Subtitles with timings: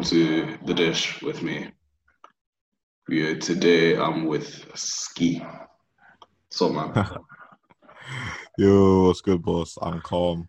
[0.00, 1.70] welcome to the dish with me.
[3.08, 5.42] Yeah, today I'm with Ski.
[6.48, 6.94] So man.
[8.58, 9.76] Yo, what's good, boss?
[9.82, 10.48] I'm calm.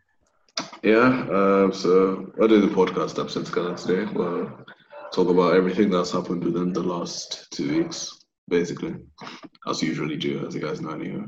[0.84, 4.09] Yeah, uh, so we're doing the podcast episode together today.
[4.13, 4.49] We'll
[5.11, 8.95] talk about everything that's happened within the last two weeks, basically,
[9.68, 11.26] as usually do, as you guys know anyway.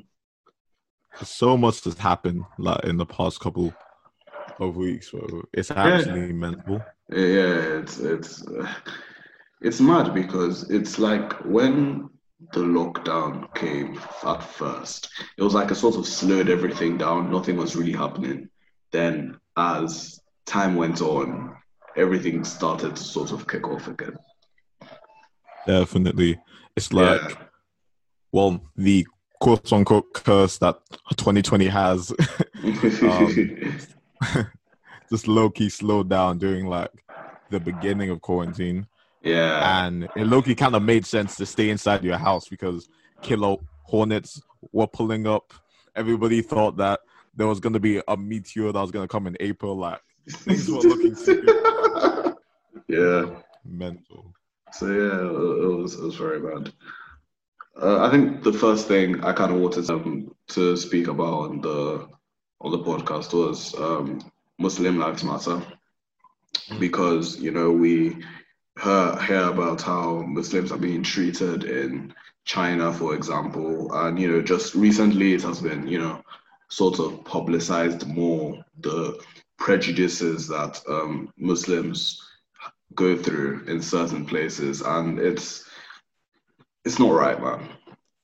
[1.23, 3.73] So much has happened like in the past couple
[4.61, 5.43] of weeks, bro.
[5.51, 6.33] It's actually yeah.
[6.33, 6.81] mental.
[7.13, 8.73] Yeah, it's it's uh,
[9.61, 12.09] it's mad because it's like when
[12.53, 17.31] the lockdown came at first, it was like a sort of slowed everything down.
[17.31, 18.49] Nothing was really happening.
[18.91, 21.55] Then, as time went on,
[21.95, 24.17] everything started to sort of kick off again.
[25.67, 26.39] Definitely,
[26.75, 27.35] it's like, yeah.
[28.31, 29.05] well, the
[29.39, 30.79] quote unquote curse that
[31.15, 32.11] 2020 has.
[33.03, 33.77] um,
[35.09, 36.89] just low key slowed down during like
[37.53, 38.87] the beginning of quarantine.
[39.21, 39.85] Yeah.
[39.85, 42.89] And it low key kind of made sense to stay inside your house because
[43.21, 45.53] killer hornets were pulling up.
[45.95, 46.99] Everybody thought that
[47.35, 49.77] there was going to be a meteor that was going to come in April.
[49.77, 51.15] Like, things were looking
[52.87, 53.39] Yeah.
[53.63, 54.33] Mental.
[54.73, 56.73] So, yeah, it was, it was very bad.
[57.81, 61.61] Uh, I think the first thing I kind of wanted um, to speak about on
[61.61, 62.07] the
[62.61, 64.21] on the podcast was um,
[64.59, 65.61] Muslim Lives Matter
[66.79, 68.15] because you know we
[68.81, 72.13] hear, hear about how Muslims are being treated in
[72.45, 76.21] China, for example, and you know just recently it has been you know
[76.69, 79.19] sort of publicized more the
[79.57, 82.19] prejudices that um, Muslims
[82.95, 85.69] go through in certain places, and it's
[86.85, 87.69] it's not right, man.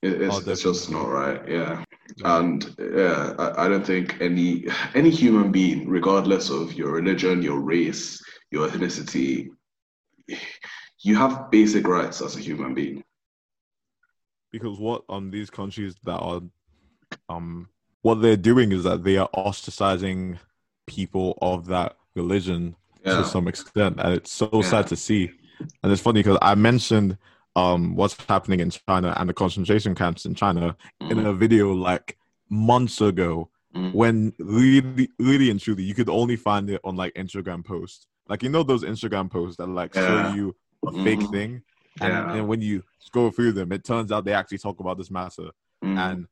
[0.01, 1.41] It, it's, oh, it's just not right.
[1.47, 1.83] Yeah.
[2.23, 4.65] And yeah, I, I don't think any
[4.95, 9.49] any human being, regardless of your religion, your race, your ethnicity,
[11.01, 13.03] you have basic rights as a human being.
[14.51, 16.41] Because what um these countries that are
[17.29, 17.69] um
[18.01, 20.37] what they're doing is that they are ostracizing
[20.87, 23.17] people of that religion yeah.
[23.17, 24.61] to some extent, and it's so yeah.
[24.61, 25.31] sad to see.
[25.83, 27.17] And it's funny because I mentioned
[27.59, 31.11] um what's happening in China and the concentration camps in China mm.
[31.11, 32.17] in a video like
[32.49, 33.93] months ago mm.
[33.93, 38.05] when really really and truly you could only find it on like Instagram posts.
[38.27, 40.07] Like you know those Instagram posts that like yeah.
[40.07, 40.55] show you
[40.85, 41.03] a mm.
[41.03, 41.63] fake thing.
[42.01, 42.33] And, yeah.
[42.35, 45.49] and when you scroll through them, it turns out they actually talk about this matter.
[45.83, 45.97] Mm.
[45.97, 46.27] And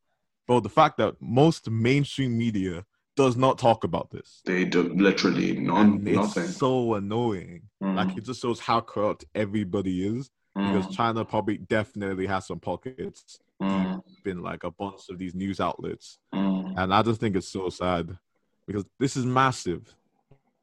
[0.46, 2.86] bro, the fact that most mainstream media
[3.18, 4.42] does not talk about this.
[4.46, 6.44] They do literally none, nothing.
[6.44, 7.64] It's so annoying.
[7.84, 7.96] Mm.
[7.96, 10.96] Like it just shows how corrupt everybody is because mm.
[10.96, 14.02] China probably definitely has some pockets mm.
[14.26, 16.74] in like a bunch of these news outlets, mm.
[16.78, 18.18] and I just think it's so sad
[18.66, 19.94] because this is massive.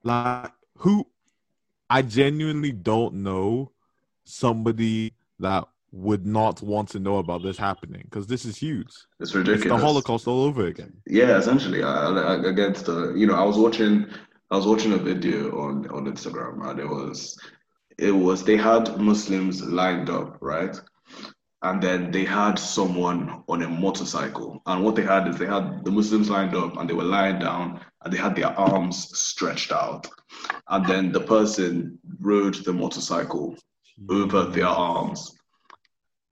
[0.03, 1.07] Like who,
[1.89, 3.73] I genuinely don't know
[4.25, 8.93] somebody that would not want to know about this happening because this is huge.
[9.21, 9.63] It's ridiculous.
[9.63, 10.93] It's the Holocaust all over again.
[11.07, 11.85] Yeah, essentially.
[11.85, 14.07] I, I, against the, you know, I was watching,
[14.51, 17.39] I was watching a video on on Instagram, and it was
[17.99, 20.79] it was they had Muslims lined up, right?
[21.63, 24.61] And then they had someone on a motorcycle.
[24.67, 27.39] And what they had is they had the Muslims lined up and they were lying
[27.39, 30.07] down and they had their arms stretched out.
[30.69, 33.57] And then the person rode the motorcycle
[34.11, 35.39] over their arms.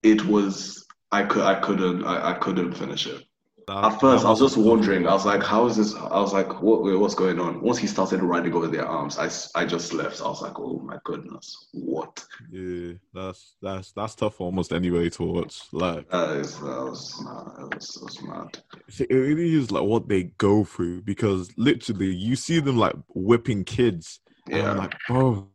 [0.03, 3.25] It was I could I couldn't I, I couldn't finish it.
[3.73, 5.07] At um, first, I was just wondering.
[5.07, 6.83] I was like, "How is this?" I was like, "What?
[6.83, 10.21] What's going on?" Once he started riding over their arms, I, I just left.
[10.21, 15.09] I was like, "Oh my goodness, what?" Yeah, that's that's that's tough for almost anybody
[15.11, 15.63] to watch.
[15.73, 18.63] Like that is that was that was, that was mad.
[19.09, 23.65] It really is like what they go through because literally you see them like whipping
[23.65, 24.21] kids.
[24.49, 25.49] Yeah, I'm like, bro,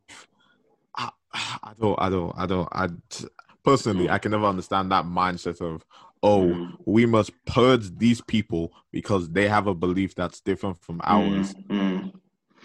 [0.96, 2.88] I, I don't, I don't, I don't, I
[3.64, 5.86] personally, I can never understand that mindset of
[6.24, 6.72] oh, mm.
[6.86, 12.12] we must purge these people because they have a belief that's different from ours mm.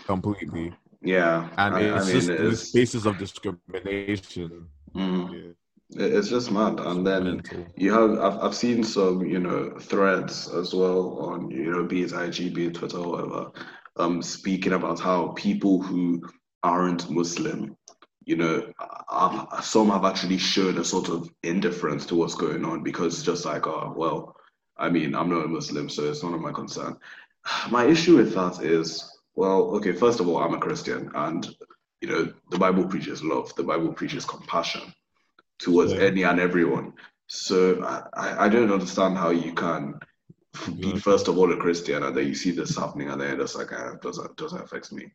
[0.07, 0.73] completely.
[1.03, 1.49] Yeah.
[1.57, 4.69] And it's I mean, just it the spaces of discrimination.
[4.95, 5.33] Mm.
[5.33, 5.53] Yeah.
[5.95, 7.43] It's just mad, and then
[7.77, 12.03] you have I've, I've seen some you know threads as well on you know be
[12.03, 13.51] it IG, be it Twitter, or whatever,
[13.97, 16.23] um, speaking about how people who
[16.63, 17.77] aren't Muslim
[18.25, 18.73] you know,
[19.09, 23.25] I've, some have actually shown a sort of indifference to what's going on because it's
[23.25, 24.37] just like, oh, well,
[24.77, 26.97] I mean, I'm not a Muslim, so it's none of my concern.
[27.71, 31.49] My issue with that is, well, okay, first of all, I'm a Christian, and
[32.01, 34.93] you know, the Bible preaches love, the Bible preaches compassion
[35.59, 36.01] towards yeah.
[36.01, 36.93] any and everyone.
[37.29, 39.99] So I, I don't understand how you can
[40.79, 43.55] be first of all a Christian and then you see this happening and then it's
[43.55, 45.11] like, eh, it doesn't doesn't affect me.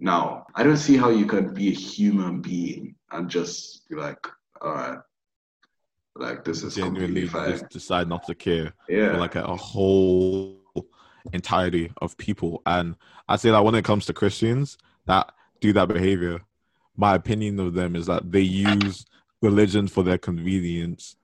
[0.00, 4.24] Now, I don't see how you can be a human being and just be like,
[4.60, 4.98] all right,
[6.14, 9.12] like this is genuinely just decide not to care yeah.
[9.12, 10.56] for like a, a, whole
[11.32, 12.62] entirety of people.
[12.66, 12.96] And
[13.28, 16.40] I say that when it comes to Christians that do that behavior,
[16.96, 19.06] my opinion of them is that they use
[19.42, 21.16] religion for their convenience.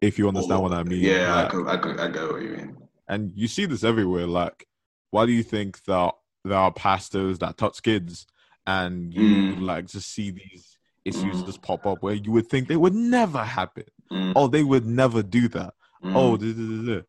[0.00, 1.02] If you understand oh, what I mean.
[1.02, 2.76] Yeah, like, I, I, I get what you mean.
[3.08, 4.26] And you see this everywhere.
[4.26, 4.66] Like,
[5.10, 6.14] why do you think that
[6.46, 8.26] there are pastors that touch kids
[8.66, 9.60] and you mm.
[9.62, 11.46] like to see these issues mm.
[11.46, 13.84] just pop up where you would think they would never happen?
[14.10, 14.32] Mm.
[14.36, 15.74] Oh, they would never do that.
[16.04, 17.04] Oh, mm.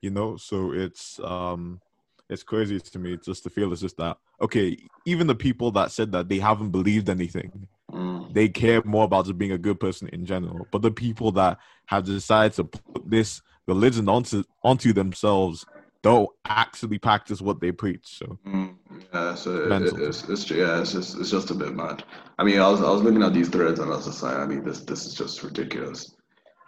[0.00, 1.80] you know, so it's um
[2.28, 5.92] it's crazy to me just to feel it's just that okay, even the people that
[5.92, 8.32] said that they haven't believed anything, mm.
[8.32, 10.66] they care more about just being a good person in general.
[10.70, 15.64] But the people that have decided to put this religion onto onto themselves
[16.02, 18.06] don't actually practice what they preach.
[18.18, 18.74] So mm,
[19.14, 22.04] yeah, so it, it's, it's yeah, it's just it's just a bit mad.
[22.38, 24.36] I mean, I was I was looking at these threads and I was just like,
[24.36, 26.14] I mean, this this is just ridiculous.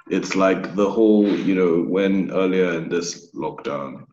[0.08, 4.04] It's like the whole, you know, when earlier in this lockdown,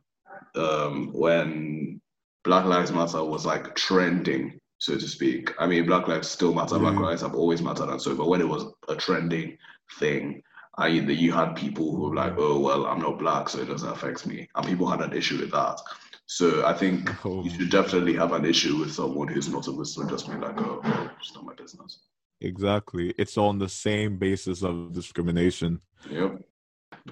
[0.55, 2.01] um, when
[2.43, 5.53] Black Lives Matter was like trending, so to speak.
[5.59, 6.75] I mean, Black Lives still matter.
[6.75, 6.81] Mm.
[6.81, 8.15] Black lives have always mattered, and so.
[8.15, 9.57] But when it was a trending
[9.99, 10.41] thing,
[10.81, 13.65] I mean, you had people who were like, "Oh well, I'm not black, so it
[13.65, 15.79] doesn't affect me," and people had an issue with that.
[16.25, 17.43] So I think oh.
[17.43, 20.59] you should definitely have an issue with someone who's not a Muslim just being like,
[20.59, 21.99] "Oh, well, it's not my business."
[22.41, 25.79] Exactly, it's on the same basis of discrimination.
[26.09, 26.41] Yep,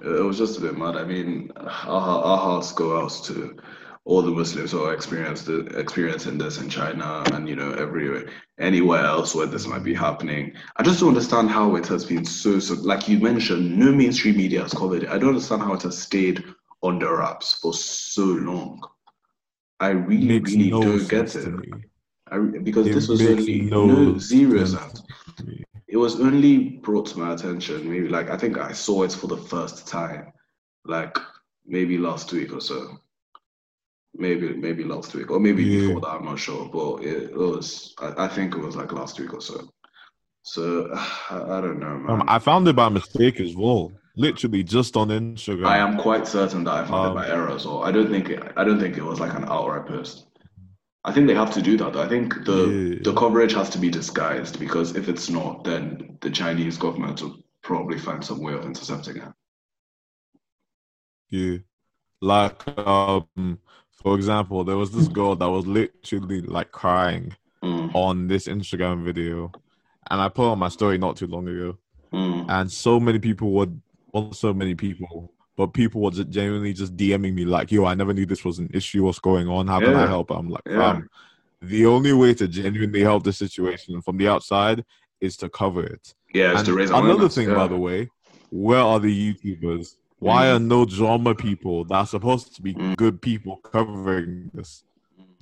[0.02, 0.96] it was just a bit mad.
[0.96, 3.56] I mean, our, our hearts go out to
[4.04, 9.04] all the Muslims who are experienced experiencing this in China and you know everywhere anywhere
[9.04, 10.54] else where this might be happening.
[10.76, 14.36] I just don't understand how it has been so so like you mentioned, no mainstream
[14.36, 15.10] media has covered it.
[15.10, 16.42] I don't understand how it has stayed
[16.82, 18.82] under wraps for so long.
[19.80, 21.54] I really, Makes really no don't get it.
[22.32, 25.02] I, because it this was only no, no zero sense.
[25.88, 29.26] It was only brought to my attention maybe like I think I saw it for
[29.26, 30.32] the first time,
[30.84, 31.18] like
[31.66, 32.98] maybe last week or so
[34.14, 35.88] maybe maybe last week or maybe yeah.
[35.88, 36.08] before that.
[36.08, 37.94] I'm not sure, but it, was.
[37.98, 39.68] I, I, think it was like last week or so.
[40.42, 40.90] So
[41.30, 42.20] I, I don't know, man.
[42.20, 43.92] Um, I found it by mistake as well.
[44.16, 45.66] Literally just on Instagram.
[45.66, 47.84] I am quite certain that I found um, it by error as well.
[47.84, 48.52] I don't think it.
[48.56, 50.26] I don't think it was like an outright post.
[51.04, 51.96] I think they have to do that.
[51.96, 52.98] I think the yeah.
[53.02, 57.38] the coverage has to be disguised because if it's not, then the Chinese government will
[57.62, 59.32] probably find some way of intercepting it.
[61.30, 61.58] Yeah,
[62.20, 63.58] like um,
[64.02, 67.94] for example, there was this girl that was literally like crying mm.
[67.94, 69.52] on this Instagram video,
[70.10, 71.78] and I put on my story not too long ago,
[72.12, 72.46] mm.
[72.48, 73.80] and so many people would,
[74.12, 77.94] well, so many people, but people were just genuinely just DMing me like, "Yo, I
[77.94, 79.04] never knew this was an issue.
[79.04, 79.66] What's going on?
[79.66, 81.00] How can I help?" I'm like, yeah.
[81.60, 84.84] the only way to genuinely help the situation from the outside
[85.20, 86.14] is to cover it.
[86.32, 87.54] Yeah, to raise Another thing, yeah.
[87.54, 88.08] by the way,
[88.50, 90.56] where are the YouTubers why mm.
[90.56, 92.96] are no drama people that are supposed to be mm.
[92.96, 94.84] good people covering this?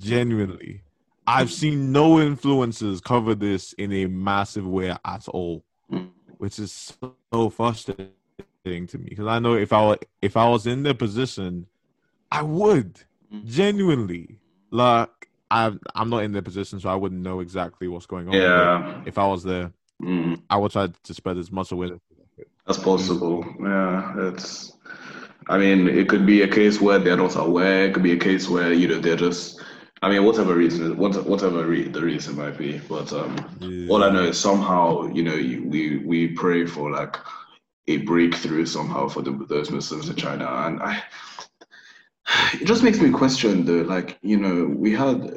[0.00, 0.82] Genuinely.
[1.26, 6.08] I've seen no influencers cover this in a massive way at all, mm.
[6.38, 6.96] which is
[7.32, 8.12] so frustrating
[8.64, 11.66] to me because I know if I were, if I was in their position,
[12.30, 13.00] I would
[13.34, 13.44] mm.
[13.44, 14.38] genuinely
[14.70, 18.34] like I'm I'm not in their position, so I wouldn't know exactly what's going on.
[18.34, 20.40] Yeah, if I was there, mm.
[20.48, 22.00] I would try to spread as much awareness
[22.68, 23.44] that's possible.
[23.60, 24.74] Yeah, it's.
[25.48, 27.86] I mean, it could be a case where they're not aware.
[27.86, 29.60] It could be a case where you know they're just.
[30.00, 33.88] I mean, whatever reason, whatever re- the reason might be, but um, yeah.
[33.90, 37.16] all I know is somehow, you know, we we pray for like
[37.88, 41.02] a breakthrough somehow for the, those Muslims in China, and I,
[42.52, 45.32] it just makes me question though, like you know, we had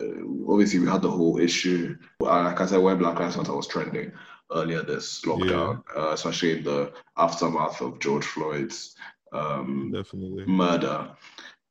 [0.47, 4.11] obviously we had the whole issue, like I said, when Black Lives Matter was trending,
[4.53, 6.01] earlier this lockdown, yeah.
[6.01, 8.95] uh, especially in the aftermath of George Floyd's
[9.31, 9.93] um,
[10.47, 11.09] murder.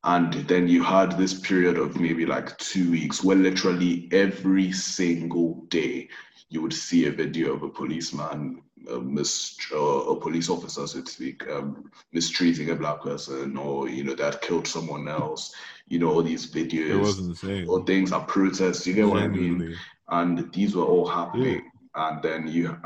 [0.02, 5.66] And then you had this period of maybe like two weeks where literally every single
[5.68, 6.08] day
[6.48, 11.10] you would see a video of a policeman, a, mis- a police officer, so to
[11.10, 15.54] speak, um, mistreating a black person, or you know that killed someone else.
[15.88, 18.86] You know all these videos or things are protests.
[18.86, 19.76] You get what I mean?
[20.08, 22.76] And these were all happening and then you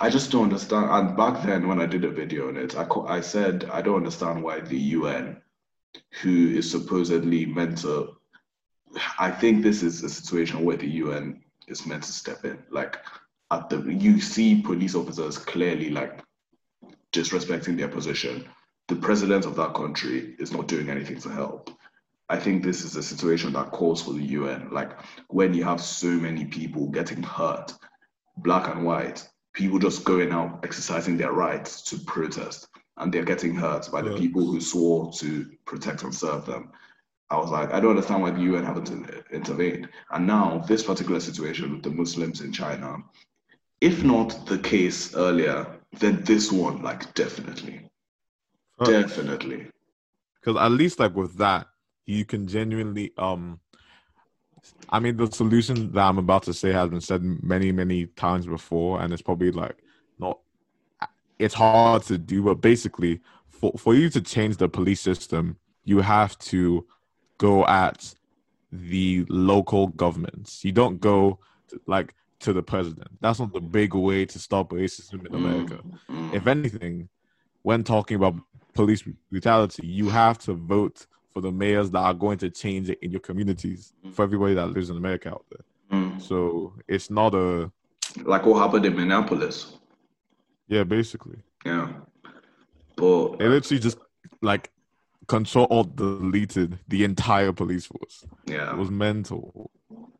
[0.00, 0.90] I just don't understand.
[0.90, 3.96] And back then, when I did a video on it, I, I said I don't
[3.96, 5.40] understand why the UN,
[6.20, 8.16] who is supposedly meant to,
[9.18, 12.62] I think this is a situation where the UN is meant to step in.
[12.70, 12.98] Like,
[13.50, 16.22] at the you see police officers clearly like
[17.12, 18.46] disrespecting their position.
[18.88, 21.70] The president of that country is not doing anything to help.
[22.32, 24.70] I think this is a situation that calls for the UN.
[24.70, 24.92] Like
[25.28, 27.74] when you have so many people getting hurt,
[28.38, 33.54] black and white, people just going out exercising their rights to protest, and they're getting
[33.54, 36.72] hurt by the people who swore to protect and serve them.
[37.28, 38.90] I was like, I don't understand why the UN haven't
[39.30, 39.90] intervened.
[40.10, 42.96] And now, this particular situation with the Muslims in China,
[43.82, 45.66] if not the case earlier,
[45.98, 47.90] then this one, like, definitely.
[48.82, 49.66] Definitely.
[50.40, 51.66] Because at least, like, with that,
[52.06, 53.60] you can genuinely, um,
[54.90, 58.46] I mean, the solution that I'm about to say has been said many, many times
[58.46, 59.76] before, and it's probably like
[60.18, 60.38] not,
[61.38, 66.00] it's hard to do, but basically, for, for you to change the police system, you
[66.00, 66.86] have to
[67.38, 68.14] go at
[68.70, 70.64] the local governments.
[70.64, 73.08] You don't go to, like to the president.
[73.20, 75.80] That's not the big way to stop racism in America.
[76.10, 76.34] Mm-hmm.
[76.34, 77.08] If anything,
[77.62, 78.36] when talking about
[78.74, 82.98] police brutality, you have to vote for the mayors that are going to change it
[83.02, 85.98] in your communities for everybody that lives in America out there.
[85.98, 86.20] Mm.
[86.20, 87.70] So it's not a
[88.24, 89.78] like what happened in Minneapolis.
[90.68, 91.42] Yeah, basically.
[91.64, 91.92] Yeah.
[92.96, 93.98] But it literally just
[94.40, 94.70] like
[95.28, 98.24] control alt deleted the entire police force.
[98.46, 99.70] Yeah, it was mental.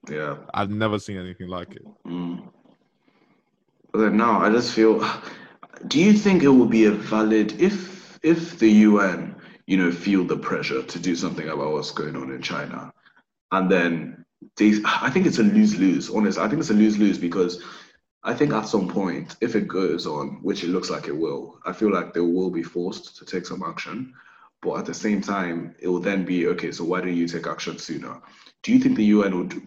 [0.08, 1.86] Yeah, I've never seen anything like it.
[2.06, 2.48] Mm.
[3.92, 5.06] But now I just feel.
[5.88, 9.34] Do you think it would be a valid if if the UN,
[9.66, 12.92] you know, feel the pressure to do something about what's going on in China,
[13.50, 14.24] and then
[14.56, 16.10] they, I think it's a lose lose.
[16.10, 17.62] Honest, I think it's a lose lose because.
[18.24, 21.58] I think at some point, if it goes on, which it looks like it will,
[21.66, 24.14] I feel like they will be forced to take some action.
[24.62, 26.70] But at the same time, it will then be okay.
[26.70, 28.22] So why didn't you take action sooner?
[28.62, 29.60] Do you think the UN would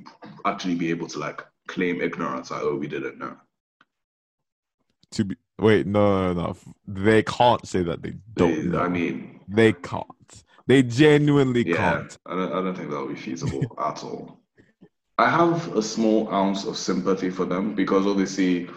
[0.46, 2.50] actually be able to like claim ignorance?
[2.50, 3.36] Like, oh, we didn't know.
[5.12, 6.58] To be wait, no, no, no.
[6.88, 8.72] They can't say that they don't.
[8.72, 8.78] They.
[8.78, 10.44] I mean, they can't.
[10.68, 12.18] They genuinely yeah, can't.
[12.26, 14.40] I don't, I don't think that will be feasible at all.
[15.18, 18.68] I have a small ounce of sympathy for them because obviously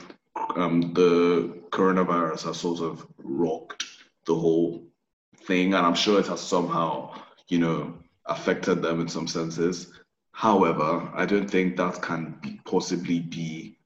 [0.56, 3.84] um, the coronavirus has sort of rocked
[4.26, 4.84] the whole
[5.44, 7.14] thing, and I'm sure it has somehow,
[7.48, 7.94] you know,
[8.26, 9.92] affected them in some senses.
[10.32, 13.78] However, I don't think that can be, possibly be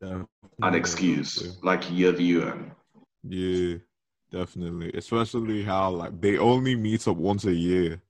[0.00, 0.22] yeah,
[0.62, 1.58] an excuse.
[1.62, 2.72] Like you're the UN.
[3.24, 3.76] Yeah,
[4.30, 4.92] definitely.
[4.94, 8.00] Especially how like they only meet up once a year.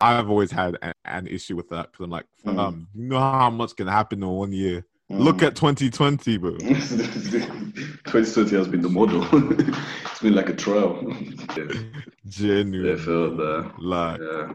[0.00, 2.58] I've always had an, an issue with that because I'm like, mm.
[2.58, 4.84] um, you know how much can happen in one year.
[5.10, 5.18] Mm.
[5.20, 6.56] Look at 2020, bro.
[6.58, 9.22] 2020 has been the model.
[9.32, 11.02] it's been like a trial.
[12.28, 12.94] Genuine.
[12.94, 13.72] I felt that.
[13.78, 14.20] Like.
[14.20, 14.52] Yeah.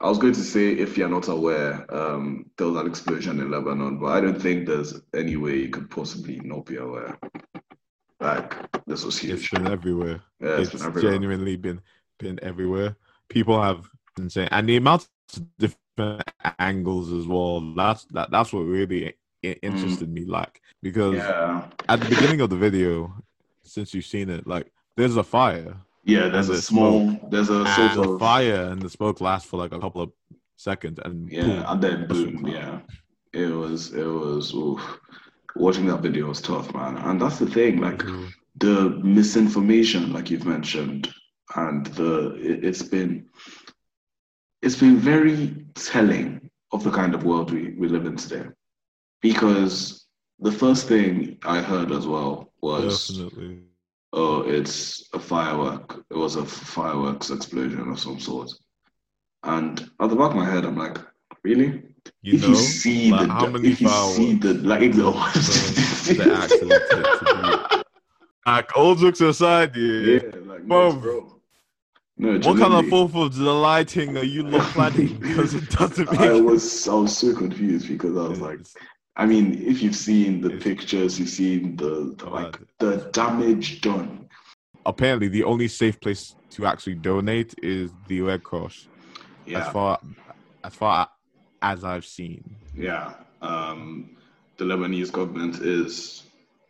[0.00, 3.50] I was going to say, if you're not aware, um, there was an explosion in
[3.50, 7.18] Lebanon, but I don't think there's any way you could possibly not be aware.
[8.24, 9.40] Like this was huge.
[9.40, 10.20] It's been everywhere.
[10.40, 11.12] Yeah, it's, it's been everywhere.
[11.12, 11.80] genuinely been
[12.18, 12.96] been everywhere.
[13.28, 16.22] People have been saying, and the amount of different
[16.58, 17.60] angles as well.
[17.74, 18.30] That's that.
[18.30, 20.12] That's what really interested mm.
[20.12, 20.24] me.
[20.24, 21.66] Like because yeah.
[21.88, 23.14] at the beginning of the video,
[23.62, 25.76] since you've seen it, like there's a fire.
[26.06, 29.56] Yeah, there's a small, smoke, there's a sort of fire, and the smoke lasts for
[29.56, 30.12] like a couple of
[30.56, 32.80] seconds, and yeah, boom, and then boom, yeah,
[33.32, 34.54] it was, it was.
[34.54, 35.00] Oof.
[35.56, 38.26] Watching that video was tough, man, and that's the thing, like mm-hmm.
[38.56, 41.12] the misinformation, like you've mentioned,
[41.56, 43.26] and the it, it's been
[44.62, 48.48] it's been very telling of the kind of world we, we live in today.
[49.20, 50.06] Because
[50.40, 53.60] the first thing I heard as well was Definitely.
[54.12, 56.04] oh, it's a firework.
[56.10, 58.50] It was a fireworks explosion of some sort.
[59.42, 60.98] And at the back of my head, I'm like,
[61.42, 61.93] really?
[62.22, 66.32] You if know, you see like the, if you see the, like, the, the
[67.72, 67.84] actual
[68.46, 71.40] like all jokes aside, yeah, yeah like, bro,
[72.16, 75.18] no, what kind of Fourth of July thing are you not planning?
[75.18, 76.10] Because it doesn't.
[76.12, 78.60] Make I was I was so confused because I was like,
[79.16, 84.28] I mean, if you've seen the pictures, you've seen the, the like the damage done.
[84.86, 88.88] Apparently, the only safe place to actually donate is the Red Cross.
[89.46, 89.66] Yeah.
[89.66, 89.98] As far
[90.62, 91.08] as far
[91.64, 92.56] as I've seen.
[92.76, 93.14] Yeah.
[93.40, 94.16] Um,
[94.58, 96.24] the Lebanese government is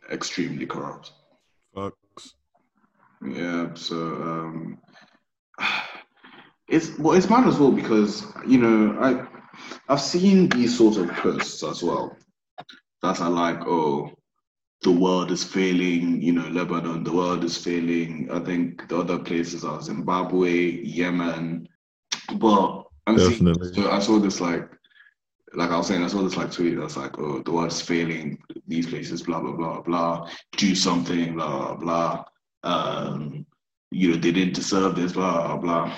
[0.09, 1.11] extremely corrupt.
[1.75, 2.33] Fucks.
[3.21, 3.73] Yeah.
[3.73, 3.97] So.
[3.97, 4.79] Um,
[6.67, 9.27] it's well, it's mad as well because you know I
[9.89, 12.17] I've seen these sorts of posts as well
[13.01, 14.11] that are like, oh,
[14.81, 18.29] the world is failing, you know, Lebanon, the world is failing.
[18.31, 21.67] I think the other places are Zimbabwe, Yemen,
[22.37, 23.73] but I'm Definitely.
[23.73, 24.67] Seeing, so I saw this like
[25.55, 28.37] like I was saying, I saw this like tweet that's like, oh, the world's failing
[28.67, 30.29] these places, blah blah blah blah.
[30.57, 32.23] Do something, blah blah.
[32.63, 33.45] Um,
[33.91, 35.95] you know, they didn't deserve this, blah, blah.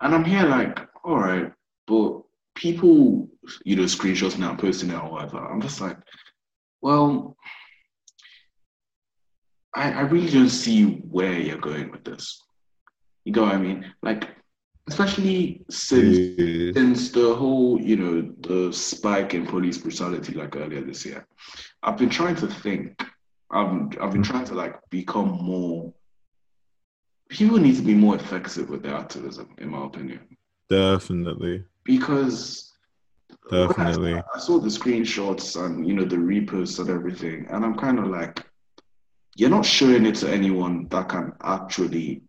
[0.00, 1.52] And I'm here like, all right,
[1.86, 2.22] but
[2.54, 3.28] people,
[3.64, 5.38] you know, screenshots now, posting it or whatever.
[5.38, 5.96] I'm just like,
[6.82, 7.36] well,
[9.74, 12.42] I, I really don't see where you're going with this.
[13.24, 13.92] You know what I mean?
[14.02, 14.28] Like,
[14.88, 16.72] especially since yeah.
[16.72, 21.26] since the whole, you know, the spike in police brutality like earlier this year.
[21.82, 23.02] I've been trying to think.
[23.50, 23.68] I've
[24.00, 24.30] I've been hmm.
[24.30, 25.92] trying to like become more.
[27.28, 30.20] People need to be more effective with their activism, in my opinion.
[30.68, 31.64] Definitely.
[31.84, 32.72] Because
[33.50, 37.76] definitely, I, I saw the screenshots and you know the reposts and everything, and I'm
[37.76, 38.44] kind of like,
[39.36, 42.22] you're not showing it to anyone that can actually.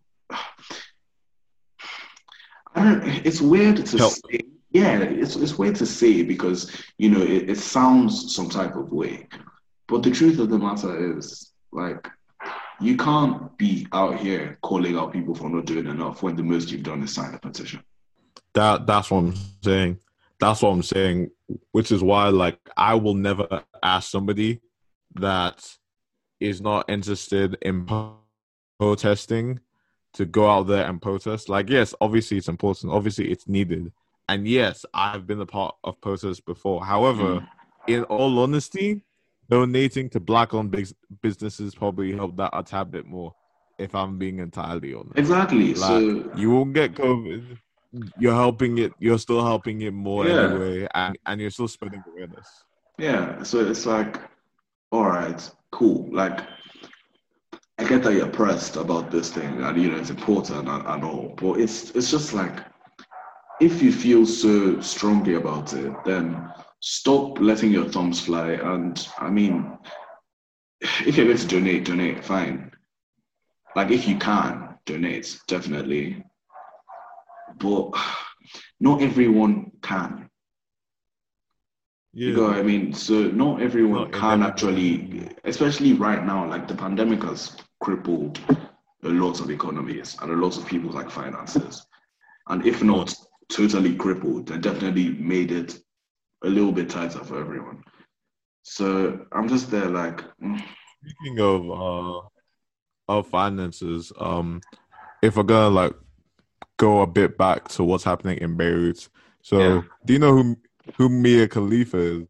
[2.75, 3.03] I don't.
[3.25, 4.13] It's weird to Help.
[4.13, 4.39] say.
[4.71, 8.91] Yeah, it's it's weird to say because you know it, it sounds some type of
[8.91, 9.27] way,
[9.87, 12.07] but the truth of the matter is like
[12.79, 16.69] you can't be out here calling out people for not doing enough when the most
[16.69, 17.81] you've done is sign a petition.
[18.53, 19.99] That that's what I'm saying.
[20.39, 21.31] That's what I'm saying.
[21.71, 24.61] Which is why, like, I will never ask somebody
[25.15, 25.67] that
[26.39, 27.87] is not interested in
[28.79, 29.59] protesting
[30.17, 31.49] to go out there and protest.
[31.49, 32.93] Like, yes, obviously it's important.
[32.93, 33.91] Obviously it's needed.
[34.29, 36.85] And yes, I've been a part of protests before.
[36.85, 37.47] However, mm.
[37.87, 39.01] in all honesty,
[39.49, 40.75] donating to black-owned
[41.21, 43.33] businesses probably helped that a tad bit more.
[43.77, 45.75] If I'm being entirely honest, exactly.
[45.75, 47.59] Like, so you won't get COVID.
[48.17, 48.91] You're helping it.
[48.97, 50.45] You're still helping it more yeah.
[50.45, 52.47] anyway, and and you're still spreading awareness.
[52.97, 53.43] Yeah.
[53.43, 54.17] So it's like,
[54.91, 56.09] all right, cool.
[56.11, 56.47] Like, I
[57.87, 61.33] get that you're pressed about this thing and you know it's important and, and all,
[61.37, 62.59] but it's it's just like
[63.59, 68.51] if you feel so strongly about it, then stop letting your thumbs fly.
[68.51, 69.77] And I mean,
[70.81, 72.71] if you're going to donate, donate, fine.
[73.75, 76.23] Like if you can donate, definitely.
[77.57, 77.91] But
[78.79, 80.29] not everyone can.
[82.13, 82.27] Yeah.
[82.27, 82.93] You know what I mean?
[82.93, 88.39] So not everyone not can actually, especially right now, like the pandemic has crippled
[89.03, 91.85] a lot of economies and a lot of people's like finances.
[92.47, 93.13] And if not
[93.49, 95.79] totally crippled, then definitely made it
[96.43, 97.83] a little bit tighter for everyone.
[98.63, 100.61] So I'm just there like mm.
[101.01, 102.27] speaking of uh
[103.09, 104.61] of finances, um
[105.21, 105.93] if we're gonna like
[106.77, 109.07] go a bit back to what's happening in Beirut.
[109.41, 109.81] So yeah.
[110.05, 110.57] do you know who
[110.95, 112.27] who Mia Khalifa is.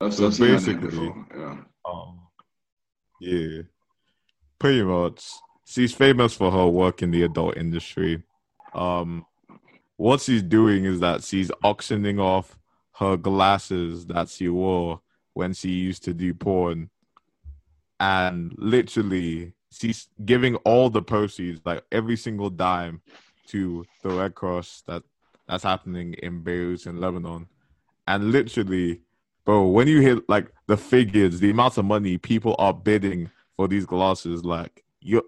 [0.00, 1.56] I've so basically, yeah.
[1.84, 2.20] Um,
[3.20, 3.62] yeah,
[4.60, 5.24] pretty much.
[5.64, 8.22] She's famous for her work in the adult industry.
[8.72, 9.26] Um,
[9.96, 12.56] what she's doing is that she's auctioning off
[12.98, 15.00] her glasses that she wore
[15.34, 16.90] when she used to do porn,
[17.98, 23.00] and literally she's giving all the proceeds, like every single dime,
[23.46, 25.02] to the Red Cross that
[25.48, 27.46] that's happening in Beirut in Lebanon.
[28.06, 29.00] And literally,
[29.44, 33.68] bro, when you hit like the figures, the amount of money people are bidding for
[33.68, 35.22] these glasses, like you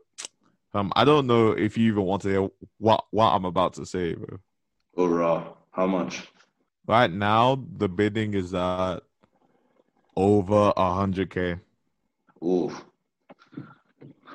[0.73, 3.85] um I don't know if you even want to hear what what I'm about to
[3.85, 4.39] say, bro.
[4.97, 5.49] Oh raw.
[5.71, 6.29] How much?
[6.87, 9.01] Right now the bidding is at
[10.17, 11.57] over a hundred K.
[12.43, 12.73] Ooh.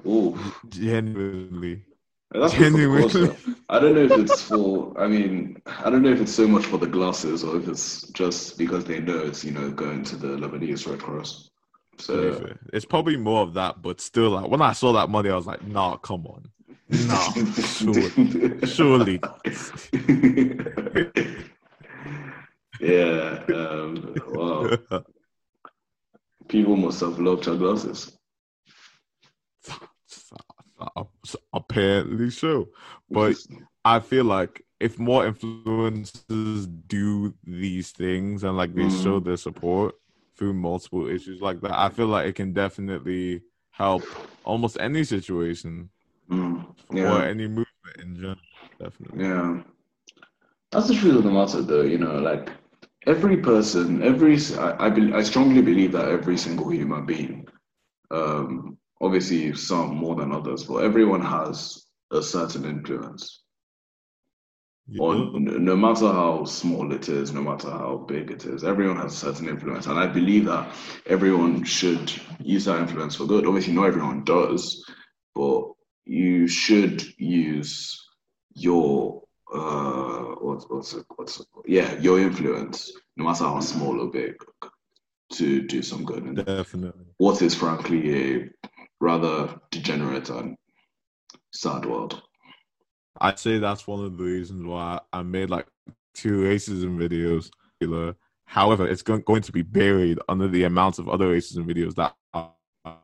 [0.05, 0.37] Ooh.
[0.69, 1.81] Genuinely.
[2.29, 3.35] That's Genuinely.
[3.67, 4.93] I don't know if it's for.
[4.95, 8.03] I mean, I don't know if it's so much for the glasses or if it's
[8.09, 11.49] just because they know it's you know going to the Lebanese Red Cross.
[11.99, 15.35] So it's probably more of that, but still, like when I saw that money, I
[15.35, 16.49] was like, "Nah, come on,
[16.89, 19.19] nah, surely, surely."
[22.79, 23.43] yeah.
[23.53, 24.77] Um, wow.
[26.47, 28.17] People must have loved her glasses.
[31.53, 32.69] Apparently so.
[33.09, 33.35] But
[33.83, 39.03] I feel like if more influencers do these things and like they mm.
[39.03, 39.95] show their support
[40.37, 44.03] through multiple issues like that, I feel like it can definitely help
[44.43, 45.89] almost any situation
[46.29, 46.65] mm.
[46.91, 47.13] yeah.
[47.13, 47.67] or any movement
[47.99, 48.37] in general.
[48.79, 49.23] Definitely.
[49.23, 49.61] Yeah.
[50.71, 51.81] That's the truth of the matter, though.
[51.83, 52.49] You know, like
[53.05, 57.47] every person, every I I, be, I strongly believe that every single human being
[58.11, 63.43] um, obviously some more than others, but everyone has a certain influence.
[64.99, 69.13] On no matter how small it is, no matter how big it is, everyone has
[69.13, 70.73] a certain influence, and I believe that
[71.05, 73.45] everyone should use that influence for good.
[73.45, 74.85] Obviously, not everyone does,
[75.35, 75.63] but
[76.05, 78.01] you should use
[78.53, 79.23] your
[79.53, 84.35] uh what's what's it, what's it, yeah your influence, no matter how small or big,
[85.33, 86.23] to do some good.
[86.23, 87.05] And Definitely.
[87.17, 88.49] What is frankly a
[89.01, 90.55] rather degenerate and
[91.51, 92.21] sad world.
[93.21, 95.67] I'd say that's one of the reasons why I made like
[96.13, 97.49] two racism videos.
[98.45, 102.51] However, it's going to be buried under the amount of other racism videos that are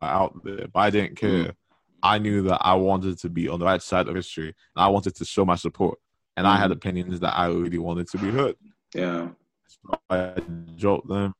[0.02, 0.66] out there.
[0.72, 1.44] But I didn't care.
[1.44, 1.54] Mm.
[2.02, 4.88] I knew that I wanted to be on the right side of history, and I
[4.88, 5.98] wanted to show my support.
[6.36, 6.50] And mm.
[6.50, 6.74] I had mm.
[6.74, 8.56] opinions that I really wanted to be heard.
[8.94, 9.28] Yeah,
[9.66, 10.34] so I
[10.76, 11.34] dropped them.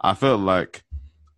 [0.00, 0.82] I felt like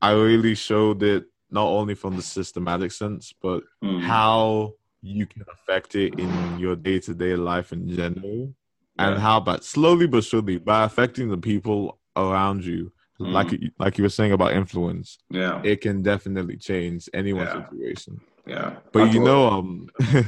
[0.01, 4.01] I really showed it not only from the systematic sense, but mm.
[4.01, 8.55] how you can affect it in your day to day life in general?
[8.99, 13.33] And how about slowly but surely by affecting the people around you mm.
[13.33, 15.61] like like you were saying about influence yeah.
[15.65, 17.69] it can definitely change anyone's yeah.
[17.69, 18.21] situation.
[18.47, 18.77] Yeah.
[18.93, 20.25] But That's you know um you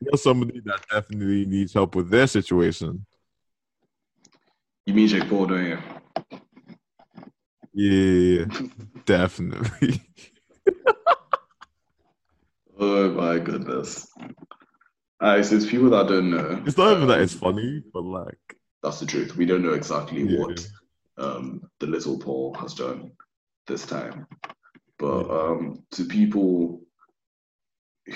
[0.00, 3.04] know somebody that definitely needs help with their situation?
[4.86, 5.78] You mean jake paul don't you?
[7.78, 8.46] Yeah.
[9.04, 10.02] Definitely
[12.78, 14.06] oh my goodness
[15.20, 16.62] uh, so it's people that don't know.
[16.66, 19.36] It's not even that it's funny, but like that's the truth.
[19.36, 20.38] We don't know exactly yeah.
[20.38, 20.68] what
[21.16, 23.12] um, the little Paul has done
[23.66, 24.26] this time,
[24.98, 26.82] but um, to people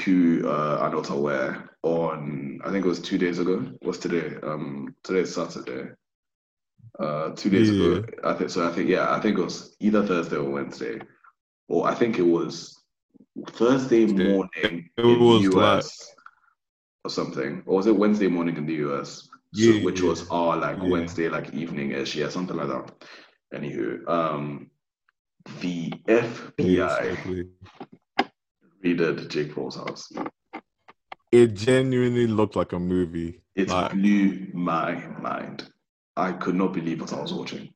[0.05, 3.67] who uh, are not aware, on I think it was two days ago.
[3.81, 4.37] What's today?
[4.43, 5.93] Um, today's Saturday.
[6.99, 7.97] Uh, two days yeah.
[7.97, 8.51] ago, I think.
[8.51, 11.01] So I think yeah, I think it was either Thursday or Wednesday,
[11.69, 12.80] or I think it was
[13.49, 16.15] Thursday morning it, was in the US
[17.05, 19.29] or something, or was it Wednesday morning in the US?
[19.53, 20.09] Yeah, so, which yeah.
[20.09, 20.89] was our like yeah.
[20.89, 22.93] Wednesday like evening ish, yeah, something like that.
[23.55, 24.71] Anywho, um,
[25.61, 27.49] the FBI exactly.
[28.83, 30.13] raided Jake Paul's house.
[31.33, 33.41] It genuinely looked like a movie.
[33.55, 35.71] It like, blew my mind.
[36.17, 37.73] I could not believe what I was watching.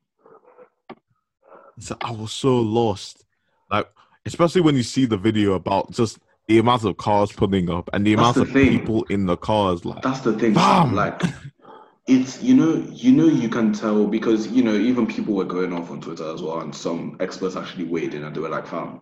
[1.79, 3.25] So I was so lost,
[3.69, 3.89] like
[4.25, 8.05] especially when you see the video about just the amount of cars pulling up and
[8.05, 8.69] the amount the of thing.
[8.79, 9.85] people in the cars.
[9.85, 10.53] Like that's the thing.
[10.53, 10.93] Bam!
[10.93, 11.21] Like
[12.07, 15.73] it's you know you know you can tell because you know even people were going
[15.73, 18.67] off on Twitter as well, and some experts actually weighed in and they were like,
[18.67, 19.01] "Fam,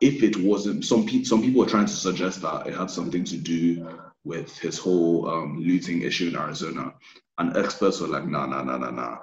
[0.00, 3.24] if it wasn't some people some people were trying to suggest that it had something
[3.24, 3.88] to do
[4.24, 6.94] with his whole um, looting issue in Arizona,
[7.38, 9.18] and experts were like, "Nah, nah, nah, nah, nah."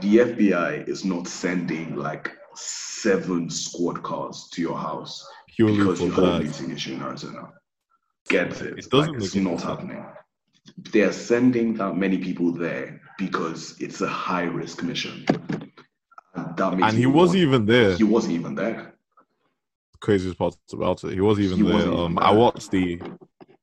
[0.00, 6.10] The FBI is not sending like seven squad cars to your house purely because you
[6.10, 7.52] have a losing issue in Arizona.
[8.28, 8.78] Get it?
[8.78, 10.04] It doesn't like, it's not happening.
[10.92, 15.24] They are sending that many people there because it's a high risk mission.
[16.34, 17.96] And, and he wasn't want, even there.
[17.96, 18.94] He wasn't even there.
[20.00, 21.74] Craziest part about it, he wasn't even he there.
[21.74, 23.00] Wasn't um, even I watched the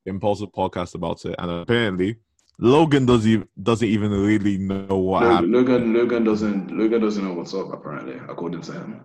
[0.05, 2.17] Impulsive podcast about it, and apparently
[2.61, 5.51] Logan doesn't even, doesn't even really know what Logan, happened.
[5.53, 9.03] Logan Logan doesn't Logan doesn't know what's up apparently, according to him.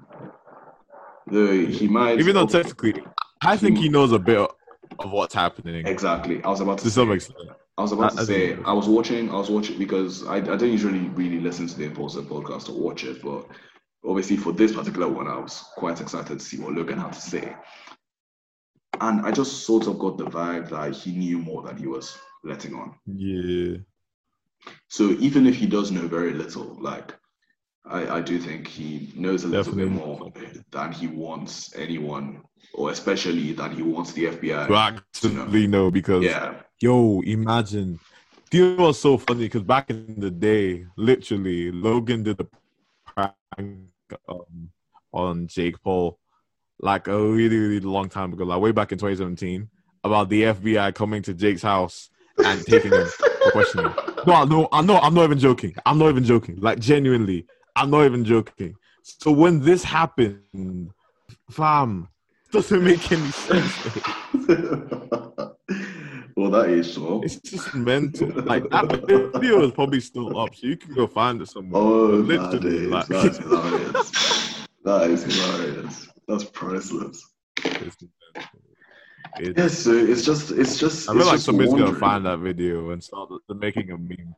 [1.29, 3.05] The he might even though technically,
[3.43, 5.87] I think he knows a bit of what's happening.
[5.87, 6.43] Exactly.
[6.43, 7.39] I was about to, to say, some extent.
[7.79, 9.31] I was about to I, say I, I was watching.
[9.31, 12.81] I was watching because I, I don't usually really listen to the Impulsive podcast or
[12.81, 13.47] watch it, but
[14.05, 17.21] obviously for this particular one, I was quite excited to see what Logan had to
[17.21, 17.55] say.
[19.01, 22.17] And I just sort of got the vibe that he knew more than he was
[22.45, 22.95] letting on.
[23.07, 23.79] Yeah.
[24.89, 27.15] So even if he does know very little, like
[27.87, 30.33] I, I do think he knows a little bit more
[30.71, 35.85] than he wants anyone, or especially than he wants the FBI to actively know.
[35.85, 35.91] know.
[35.91, 37.99] Because yeah, yo, imagine.
[38.51, 39.45] Do you know what's so funny?
[39.45, 42.47] Because back in the day, literally, Logan did a
[43.05, 43.35] prank
[44.29, 44.71] um,
[45.13, 46.19] on Jake Paul
[46.81, 49.69] like a really, really long time ago, like way back in 2017,
[50.05, 52.11] about the FBI coming to Jake's house
[52.45, 53.93] and taking him for questioning.
[54.27, 55.03] No, no, I'm not.
[55.03, 55.75] I'm not even joking.
[55.87, 56.57] I'm not even joking.
[56.61, 58.77] Like genuinely, I'm not even joking.
[59.03, 60.91] So when this happened,
[61.51, 62.09] fam,
[62.51, 63.77] doesn't make any sense.
[66.37, 67.21] well, that is so.
[67.23, 68.29] It's just mental.
[68.43, 71.83] Like that video is probably still up, so you can go find it somewhere.
[71.83, 74.67] Oh, literally, that is, like, that's hilarious.
[74.85, 76.09] that is hilarious.
[76.29, 77.31] That's priceless.
[77.67, 77.97] It's,
[79.39, 81.09] it's, yeah, so it's just, it's just.
[81.09, 81.93] I feel like somebody's wondering.
[81.93, 84.35] gonna find that video and start the, making a meme.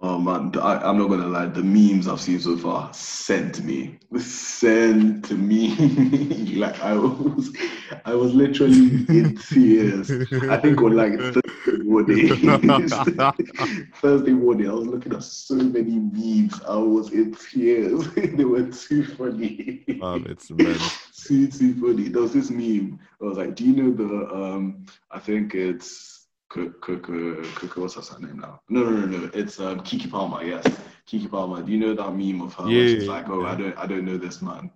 [0.00, 1.46] Oh man, I, am not gonna lie.
[1.46, 5.74] The memes I've seen so far sent me, sent me.
[6.56, 7.56] like I was,
[8.04, 10.10] I was literally in tears.
[10.10, 12.88] I think on like Thursday morning,
[13.94, 16.60] Thursday morning, I was looking at so many memes.
[16.68, 18.06] I was in tears.
[18.14, 19.84] they were too funny.
[20.02, 20.56] Um, it's too
[21.22, 22.08] too funny.
[22.08, 22.98] There was this meme.
[23.20, 24.34] I was like, "Do you know the?
[24.34, 26.12] Um, I think it's."
[26.50, 27.08] Cook,
[27.76, 28.60] what's her name now?
[28.68, 29.30] No, no, no, no.
[29.34, 30.44] It's um, Keke Palmer.
[30.44, 30.64] Yes,
[31.04, 31.62] Keke Palmer.
[31.62, 32.68] Do you know that meme of her?
[32.68, 33.50] Yeah, she's like, oh, yeah.
[33.50, 34.70] I don't, I don't know this man.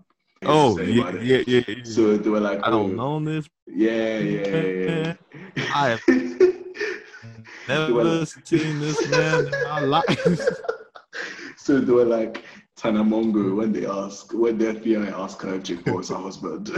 [0.44, 3.48] Oh, yeah, yeah, yeah, yeah, So they were like, I don't oh, know this.
[3.66, 5.14] Yeah, yeah, yeah.
[5.72, 6.02] I have
[7.68, 10.48] Never seen this man in my life.
[11.56, 12.44] so they were like
[12.78, 16.14] Tana Mongeau when they ask when the FBI ask her if Jake Paul is her
[16.14, 16.68] husband.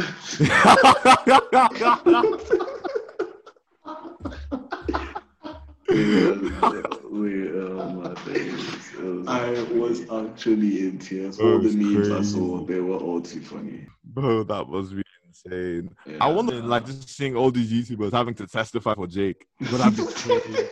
[7.11, 8.93] we, oh my days.
[8.99, 11.39] Was, I was actually in tears.
[11.39, 12.15] All the memes crazy.
[12.15, 13.87] I saw, they were all too funny.
[14.03, 15.95] Bro, that was really insane.
[16.07, 16.17] Yeah.
[16.23, 19.47] I wonder, like, just seeing all these YouTubers having to testify for Jake.
[19.61, 20.69] Would that be crazy?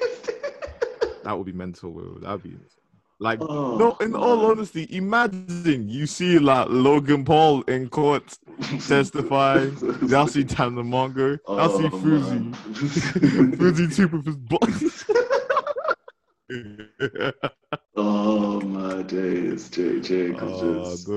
[1.23, 2.19] that would be mental, bro.
[2.19, 2.57] That'd be
[3.21, 4.21] like, oh, no, in man.
[4.21, 8.39] all honesty, imagine you see like Logan Paul in court
[8.87, 9.77] testifying.
[10.03, 11.39] you see Tana Mongeau.
[11.47, 12.55] Oh, you see Fousey.
[13.57, 15.05] Fousey too with his boss.
[17.97, 20.05] oh my days, Jake.
[20.05, 21.09] Jake is oh, just.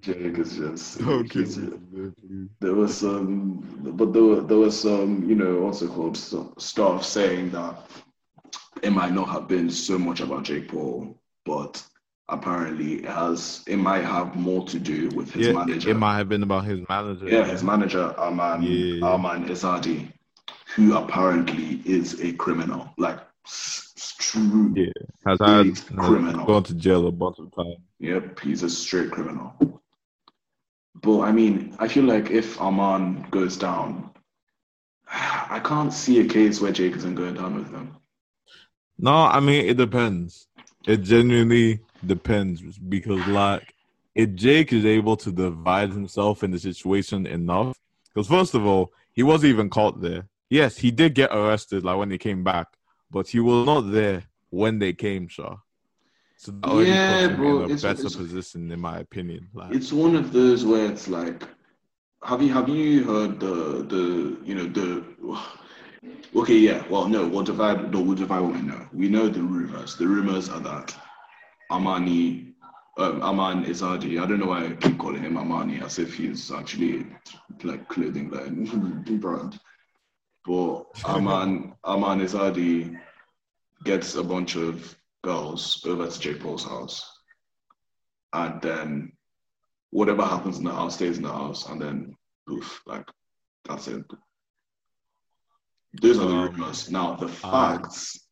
[0.00, 1.00] Jake is just.
[1.00, 1.44] Okay.
[1.44, 1.60] just
[2.60, 3.60] there was some,
[3.96, 6.18] but there, were, there was some, you know, also called
[6.58, 7.88] stuff saying that
[8.82, 11.82] it might not have been so much about Jake Paul, but
[12.28, 15.90] apparently it has it might have more to do with his yeah, manager.
[15.90, 17.28] It might have been about his manager.
[17.28, 19.00] Yeah, his manager, Arman yeah.
[19.06, 20.12] Arman
[20.74, 22.92] who apparently is a criminal.
[22.98, 23.18] Like
[24.18, 24.92] true yeah.
[25.26, 26.46] Has had criminal.
[26.46, 27.78] gone to jail a bunch of times.
[28.00, 29.54] Yep, he's a straight criminal.
[30.94, 34.10] But I mean, I feel like if Arman goes down,
[35.10, 37.96] I can't see a case where Jake isn't going down with him.
[38.98, 40.48] No, I mean it depends.
[40.86, 43.74] It genuinely depends because like
[44.14, 47.76] if Jake is able to divide himself in the situation enough,
[48.12, 50.26] because first of all, he wasn't even caught there.
[50.50, 52.66] Yes, he did get arrested like when he came back,
[53.10, 55.56] but he was not there when they came, Shaw.
[56.36, 59.48] So yeah, bro, in a better it's, position, in my opinion.
[59.52, 61.44] Like, it's one of those where it's like,
[62.22, 65.04] have you have you heard the the you know the
[66.34, 66.84] Okay, yeah.
[66.88, 67.92] Well, no, we'll divide.
[67.92, 68.86] No, we'll divide what we know.
[68.92, 69.96] We know the rumors.
[69.96, 70.94] The rumors are that
[71.70, 72.54] Amani,
[72.98, 74.22] um, Arman Izadi.
[74.22, 77.06] I don't know why I keep calling him Amani as if he's actually
[77.64, 78.64] like clothing line
[79.20, 79.58] brand.
[80.44, 82.98] But Arman, Arman Izadi
[83.84, 87.20] gets a bunch of girls over to Jake Paul's house,
[88.32, 89.12] and then
[89.90, 93.06] whatever happens in the house stays in the house, and then poof, like
[93.66, 94.04] that's it.
[95.94, 96.90] Those are the um, rumors.
[96.90, 98.28] Now the um, facts,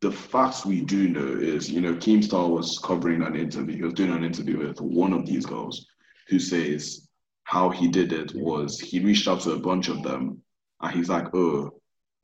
[0.00, 3.76] the facts we do know is, you know, Keemstar was covering an interview.
[3.76, 5.86] He was doing an interview with one of these girls
[6.28, 7.08] who says
[7.44, 10.40] how he did it was he reached out to a bunch of them
[10.80, 11.70] and he's like, "Oh,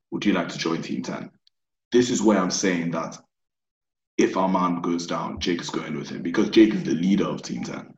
[0.09, 1.29] would you like to join Team 10?"
[1.91, 3.17] This is where I'm saying that
[4.17, 7.41] if Arman goes down, Jake is going with him because Jake is the leader of
[7.41, 7.93] Team 10.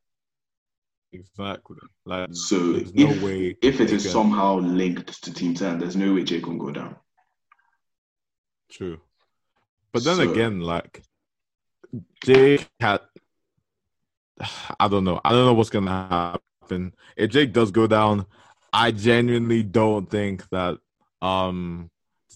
[1.13, 1.77] Exactly.
[2.05, 4.11] Like so, there's no if, way if it is can...
[4.11, 6.95] somehow linked to Team Ten, there's no way Jake can go down.
[8.71, 8.99] True,
[9.91, 11.03] but then so, again, like
[12.23, 13.01] Jake had,
[14.79, 15.21] I don't know.
[15.23, 18.25] I don't know what's gonna happen if Jake does go down.
[18.73, 20.79] I genuinely don't think that
[21.21, 21.91] um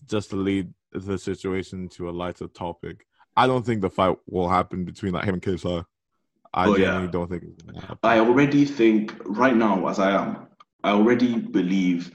[0.08, 3.08] just to lead the situation to a lighter topic.
[3.36, 5.84] I don't think the fight will happen between like him and KSI.
[6.58, 7.12] I oh, genuinely yeah.
[7.12, 8.00] don't think it's gonna happen.
[8.02, 10.48] I already think right now, as I am,
[10.84, 12.12] I already believe.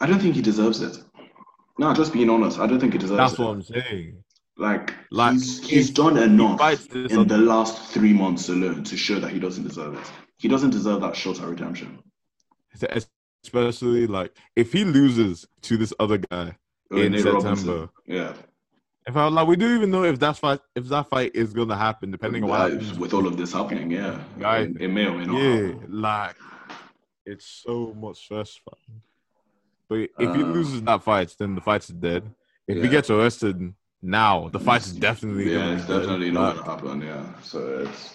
[0.00, 0.96] I don't think he deserves it.
[1.78, 3.36] No, just being honest, I don't think he deserves That's it.
[3.36, 4.24] That's what I'm saying.
[4.56, 6.60] Like, like he's, he's done enough
[6.94, 10.12] in the last three months alone to show that he doesn't deserve it.
[10.38, 11.98] He doesn't deserve that shorter redemption.
[13.44, 16.56] Especially like if he loses to this other guy
[16.90, 17.88] oh, in September, Robinson.
[18.06, 18.32] yeah,
[19.10, 21.76] if I like, we don't even know if that fight, if that fight is gonna
[21.76, 22.98] happen, depending on what happens.
[22.98, 23.90] with all of this happening.
[23.90, 24.70] Yeah, right.
[24.78, 25.36] It, may or may not.
[25.36, 25.86] Yeah, happen.
[25.90, 26.36] like
[27.26, 28.60] it's so much stress.
[29.88, 32.22] But if he um, loses that fight, then the fight is dead.
[32.68, 32.82] If yeah.
[32.84, 37.00] he gets arrested now, the fight is definitely yeah, it's definitely not gonna happen.
[37.02, 38.14] Yeah, so it's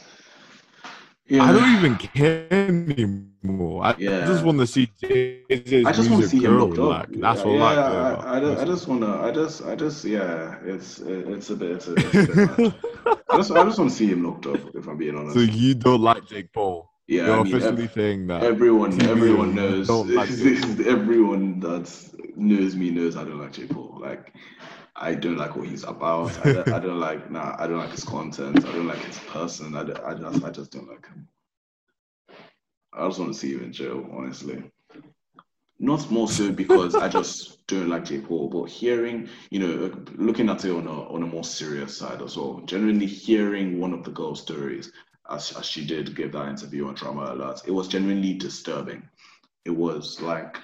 [1.28, 1.44] yeah.
[1.44, 3.84] I don't even care anymore.
[3.84, 4.26] I yeah.
[4.26, 7.10] just want to see JJ's I just want to see him looked up.
[7.10, 8.26] Like, that's yeah, what yeah, I, like.
[8.26, 9.08] I, I, just, I just want to.
[9.08, 10.58] I just, I just, yeah.
[10.64, 11.72] It's, it's a bit.
[11.72, 12.74] It's a, it's a bit
[13.30, 14.76] I just, I just want to see him looked up.
[14.76, 15.36] If I'm being honest.
[15.36, 16.92] So you don't like Jake Paul?
[17.08, 18.44] Yeah, you're I mean, officially saying that.
[18.44, 19.90] Everyone, everyone knows.
[19.90, 20.30] Like
[20.88, 21.92] everyone that
[22.36, 23.98] knows me knows I don't like Jake Paul.
[24.02, 24.34] Like
[24.96, 26.38] I don't like what he's about.
[26.46, 27.56] I don't, I don't like nah.
[27.60, 28.66] I don't like his content.
[28.66, 29.76] I don't like his person.
[29.76, 31.28] I, I just I just don't like him.
[32.94, 34.64] I just want to see him in jail, honestly.
[35.80, 40.50] Not more so because I just don't like J Paul, but hearing, you know, looking
[40.50, 42.62] at it on a on a more serious side as well.
[42.66, 44.94] Genuinely hearing one of the girl's stories
[45.30, 49.08] as, as she did give that interview on Drama Alert, it was genuinely disturbing.
[49.66, 50.58] It was like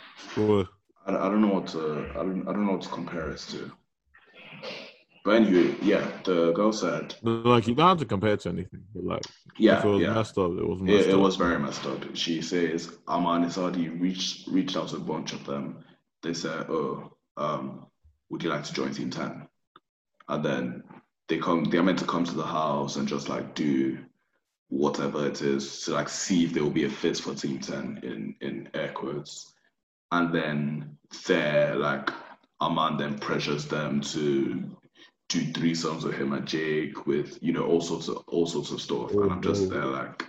[1.05, 3.39] I, I don't know what to I don't I don't know what to compare it
[3.49, 3.71] to
[5.23, 8.83] But anyway, yeah, the girl said, like you don't have to compare it to anything,
[8.93, 9.21] but like,
[9.57, 10.13] yeah, if it was yeah.
[10.13, 11.21] messed up, it was messed It, it up.
[11.21, 12.15] was very messed up.
[12.15, 15.83] She says Aman Izadi reached reached out to a bunch of them.
[16.23, 17.85] They said, "Oh, um,
[18.29, 19.47] would you like to join Team 10?
[20.29, 20.83] And then
[21.27, 21.65] they come.
[21.65, 23.99] They're meant to come to the house and just like do
[24.69, 27.99] whatever it is to like see if there will be a fit for Team 10
[28.03, 29.53] in in air quotes.
[30.11, 32.09] And then there, like
[32.59, 34.77] Aman then pressures them to
[35.31, 38.81] do threesomes with him and Jake with you know all sorts of all sorts of
[38.81, 39.11] stuff.
[39.15, 39.75] Oh, and I'm just no.
[39.75, 40.25] there like,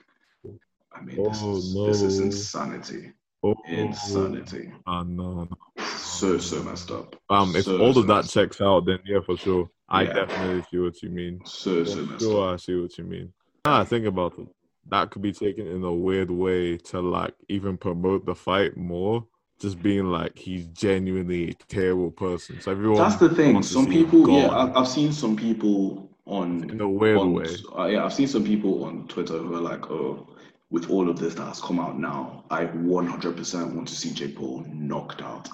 [0.95, 3.13] I mean, this, Oh, is, this is insanity,
[3.43, 5.85] Oh, insanity, ah, no, no.
[5.97, 7.17] so so messed up.
[7.29, 9.69] Um, if So, all so of that checks out, then yeah, for sure.
[9.89, 10.13] I Yeah.
[10.13, 11.41] definitely see what you mean.
[11.45, 12.55] so For so messed sure, up.
[12.55, 13.33] I see what you mean.
[13.65, 14.49] Now I think about it,
[14.89, 19.27] that could be taken in a weird way to like even promote the fight more.
[19.63, 22.61] Just being like he's genuinely a terrible person.
[22.61, 23.63] So everyone That's the thing.
[23.63, 27.47] Some people, yeah, I, I've seen some people on in a weird on, way.
[27.79, 30.29] uh, yeah, I've seen some people on Twitter who are like, oh,
[30.71, 34.37] with all of this that has come out now, I 100% want to see Jake
[34.37, 35.49] Paul knocked out.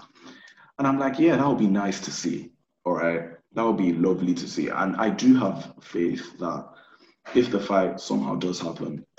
[0.79, 2.53] And I'm like, yeah, that would be nice to see.
[2.85, 3.31] All right.
[3.53, 4.69] That would be lovely to see.
[4.69, 6.67] And I do have faith that
[7.35, 9.05] if the fight somehow does happen,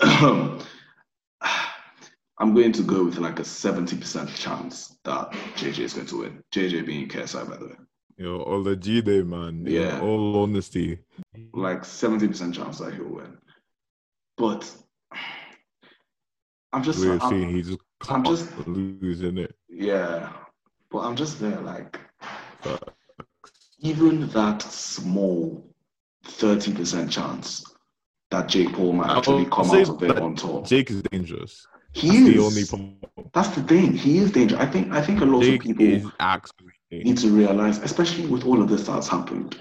[2.40, 6.42] I'm going to go with like a 70% chance that JJ is going to win.
[6.52, 7.74] JJ being KSI, by the way.
[8.16, 9.66] You know, all the G Day man.
[9.66, 10.00] In Yeah.
[10.00, 10.98] all honesty.
[11.52, 13.36] like 70% chance that he'll win.
[14.38, 14.74] But
[16.72, 19.54] I'm just, We're I'm- seeing he just I'm just- lose in it.
[19.68, 20.32] yeah,
[20.90, 22.00] but I'm just there like,
[22.62, 22.94] But
[23.80, 25.74] even that small
[26.24, 27.64] 30% chance
[28.30, 30.66] that Jake Paul might actually come out of it on top.
[30.66, 31.66] Jake is dangerous.
[31.92, 32.70] He That's is.
[32.70, 32.96] the only.
[33.32, 33.94] That's the thing.
[33.94, 34.60] He is dangerous.
[34.60, 34.92] I think.
[34.92, 36.04] I think a lot Jake of people is
[36.90, 39.60] need to realize, especially with all of this that's happened,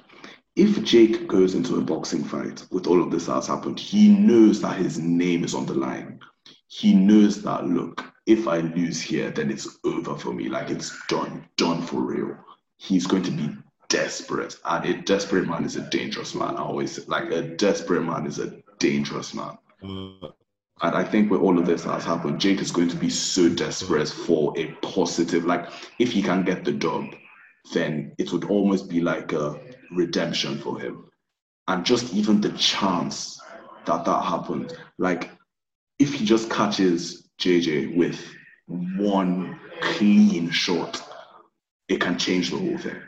[0.55, 4.61] if Jake goes into a boxing fight with all of this that's happened, he knows
[4.61, 6.19] that his name is on the line.
[6.67, 10.49] He knows that, look, if I lose here, then it's over for me.
[10.49, 12.37] Like it's done, done for real.
[12.77, 13.49] He's going to be
[13.87, 14.55] desperate.
[14.65, 16.57] And a desperate man is a dangerous man.
[16.57, 19.57] I always say, like a desperate man is a dangerous man.
[19.83, 20.29] Uh,
[20.81, 23.49] And I think with all of this has happened, Jake is going to be so
[23.49, 25.45] desperate for a positive.
[25.45, 27.05] Like, if he can get the dub,
[27.73, 29.59] then it would almost be like a
[29.91, 31.09] redemption for him.
[31.67, 33.39] And just even the chance
[33.85, 35.31] that that happened, like,
[35.99, 38.25] if he just catches JJ with
[38.97, 41.01] one clean shot,
[41.89, 43.01] it can change the whole thing.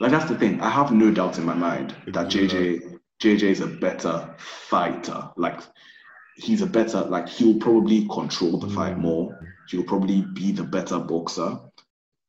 [0.00, 0.60] Like, that's the thing.
[0.62, 5.30] I have no doubt in my mind that JJ JJ is a better fighter.
[5.36, 5.60] Like,
[6.36, 9.00] he's a better like he'll probably control the fight mm.
[9.00, 9.38] more.
[9.68, 11.58] He'll probably be the better boxer.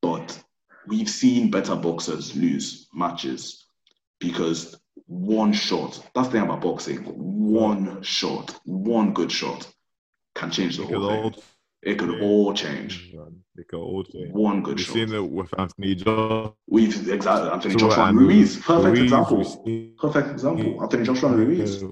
[0.02, 0.42] But
[0.88, 3.66] we've seen better boxers lose matches
[4.20, 8.04] because one shot that's the thing about boxing one mm.
[8.04, 9.68] shot one good shot
[10.36, 11.24] can change the it whole thing.
[11.24, 11.44] all
[11.86, 13.14] it could all change.
[13.58, 14.32] It could all change.
[14.32, 14.96] one good shot.
[14.96, 16.54] We've seen it with Anthony Joshua.
[16.68, 19.96] we've exactly Anthony So, Joshua and Ruiz perfect Ruiz, example.
[20.00, 21.84] perfect example Anthony Joshua and Ruiz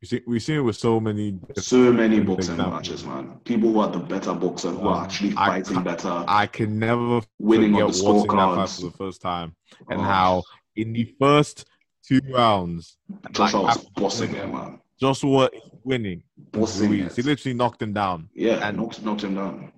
[0.00, 1.38] We've seen, we've seen it with so many.
[1.58, 2.72] so many boxing examples.
[2.74, 6.24] matches man people who are the better boxer who are actually I fighting can't- better
[6.26, 8.80] I can never winning forget on the watching that fight scorecards.
[8.80, 9.54] for the first time
[9.90, 10.42] and Oh, how
[10.76, 11.66] in the first
[12.06, 12.96] two rounds,
[13.32, 14.80] Joshua like, was bossing him, man.
[14.98, 16.22] Joshua is winning.
[16.50, 17.16] Bossing Ruiz.
[17.16, 18.28] He literally knocked him down.
[18.34, 19.70] Yeah, and- knocked, knocked him down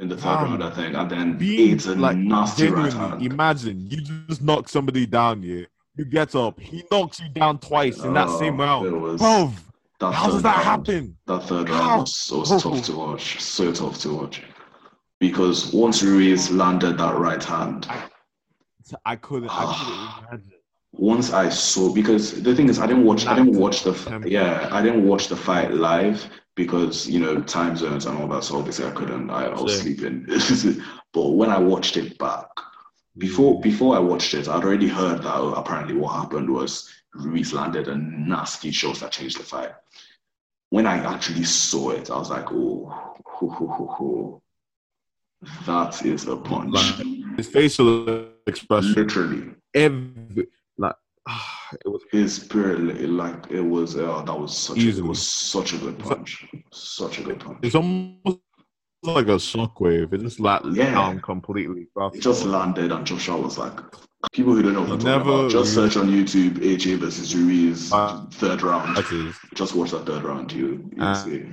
[0.00, 0.96] in the third round, I think.
[0.96, 3.22] And then Being it's a like nasty right hand.
[3.22, 5.42] imagine you just knock somebody down.
[5.44, 5.64] Yeah,
[5.96, 9.00] you get up, he knocks you down twice in that Oh, same round.
[9.00, 9.52] was- Bro,
[10.00, 11.16] that how does that round- happen?
[11.26, 11.78] That third How?
[11.80, 13.40] round was, was tough to watch.
[13.40, 14.42] So tough to watch.
[15.20, 17.86] Because once Ruiz landed that right hand,
[19.06, 19.48] I couldn't.
[19.48, 20.26] I couldn't ah.
[20.28, 20.52] imagine.
[20.92, 23.94] once I saw because the thing is I didn't watch I didn't watch the
[24.26, 28.44] yeah I didn't watch the fight live because you know time zones and all that
[28.44, 30.26] so obviously I couldn't I, I was sleeping
[31.12, 32.46] but when I watched it back
[33.18, 37.52] before before I watched it I'd already heard that oh, apparently what happened was Ruiz
[37.52, 39.72] landed a nasty shot that changed the fight.
[40.70, 44.42] When I actually saw it I was like oh ho, ho, ho, ho.
[45.66, 46.72] that is a punch.
[46.72, 49.50] Like, his facial expression, literally.
[49.74, 50.46] every
[50.78, 50.94] like,
[51.84, 55.72] it was his spirit like it was uh, that was such a, it was such
[55.72, 56.46] a good punch.
[56.72, 57.58] Such a good punch.
[57.62, 58.38] It's almost
[59.06, 60.12] like a shockwave.
[60.12, 60.92] It just like Yeah.
[60.94, 61.88] down completely.
[62.12, 63.78] it just landed and Joshua was like
[64.32, 67.92] people who don't know what I'm never about just search on YouTube AJ versus Ruiz
[67.92, 68.96] Uh, third round
[69.54, 71.44] just watch that third round you you Uh, see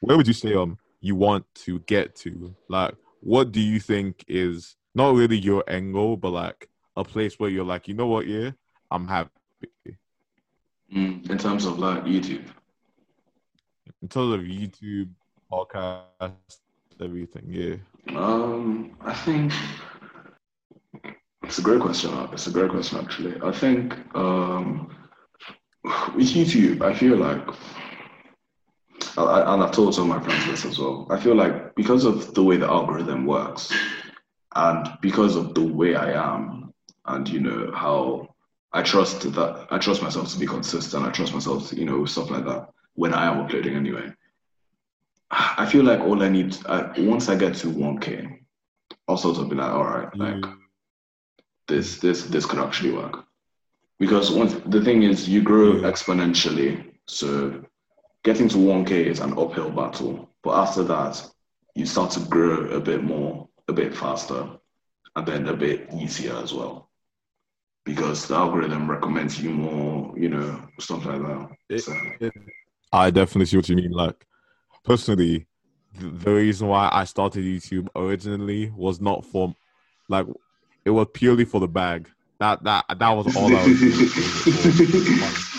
[0.00, 2.54] Where would you say um you want to get to?
[2.68, 7.38] Like, what do you think is not really your end goal, but like a place
[7.38, 8.50] where you're like, you know what, yeah,
[8.90, 9.30] I'm happy.
[10.92, 12.44] Mm, in terms of like YouTube.
[14.02, 15.10] In terms of YouTube,
[15.50, 16.58] podcast,
[17.00, 17.76] everything, yeah.
[18.16, 19.52] Um, I think
[21.44, 22.10] it's a great question.
[22.32, 23.40] It's a great question, actually.
[23.42, 24.94] I think um,
[26.14, 27.42] with YouTube, I feel like,
[29.16, 31.06] I, and I've told some of my friends this as well.
[31.10, 33.72] I feel like because of the way the algorithm works,
[34.54, 36.72] and because of the way I am,
[37.06, 38.34] and you know how
[38.72, 41.06] I trust that I trust myself to be consistent.
[41.06, 42.68] I trust myself, to, you know, stuff like that.
[42.94, 44.12] When I am uploading, anyway,
[45.30, 48.38] I feel like all I need I, once I get to 1K,
[49.08, 50.56] I'll sort of be like, all right, like mm.
[51.68, 53.24] this, this, this could actually work.
[53.98, 55.80] Because once the thing is, you grow mm.
[55.82, 57.64] exponentially, so
[58.24, 60.28] getting to 1K is an uphill battle.
[60.42, 61.28] But after that,
[61.74, 64.48] you start to grow a bit more, a bit faster,
[65.16, 66.90] and then a bit easier as well.
[67.84, 71.48] Because the algorithm recommends you more, you know, stuff like that.
[71.68, 71.94] It, so.
[72.20, 72.32] it,
[72.92, 73.92] I definitely see what you mean.
[73.92, 74.26] Like,
[74.86, 75.46] personally,
[75.98, 79.54] the reason why I started YouTube originally was not for,
[80.08, 80.26] like,
[80.84, 82.08] it was purely for the bag.
[82.38, 83.80] That that that was all I was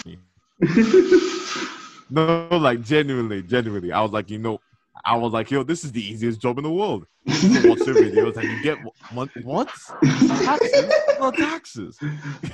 [0.03, 0.19] doing.
[2.09, 4.59] no, like genuinely, genuinely, I was like, you know,
[5.03, 7.07] I was like, yo, this is the easiest job in the world.
[7.25, 8.77] You watch the videos and you get
[9.11, 9.29] what?
[9.43, 9.69] What?
[10.03, 10.93] Taxes?
[11.19, 11.97] No taxes.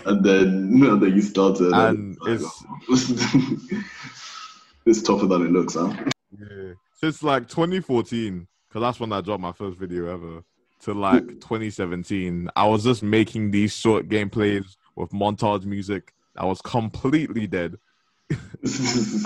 [0.06, 1.74] And then, no, then you started.
[1.74, 2.64] And, and it's
[4.86, 5.94] it's tougher than it looks, huh?
[6.40, 6.74] Yeah.
[6.94, 10.44] Since like 2014, because that's when I dropped my first video ever,
[10.82, 16.62] to like 2017, I was just making these short gameplays with montage music I was
[16.62, 17.78] completely dead.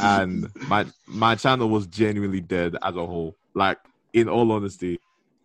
[0.02, 3.36] and my my channel was genuinely dead as a whole.
[3.54, 3.78] Like
[4.14, 5.00] in all honesty.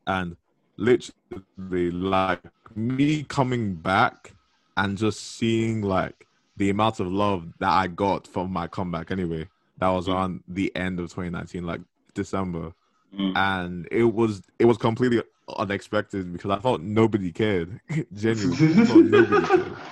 [0.06, 0.36] And
[0.76, 2.40] literally like
[2.74, 4.32] me coming back
[4.76, 9.48] and just seeing like the amount of love that I got from my comeback anyway
[9.78, 10.14] that was mm.
[10.14, 11.80] around the end of 2019, like
[12.14, 12.72] December,
[13.16, 13.36] mm.
[13.36, 15.22] and it was it was completely
[15.58, 17.80] unexpected because I thought nobody cared.
[18.14, 18.74] Genuinely,
[19.08, 19.76] nobody cared.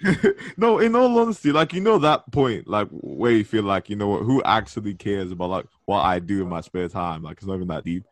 [0.56, 3.96] no, in all honesty, like you know that point, like where you feel like you
[3.96, 7.22] know what, who actually cares about like what I do in my spare time?
[7.22, 8.04] Like it's not even that deep.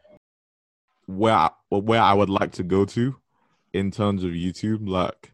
[1.06, 3.16] Where I, where I would like to go to,
[3.72, 5.32] in terms of YouTube, like